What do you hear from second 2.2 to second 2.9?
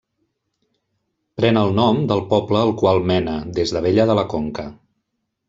poble al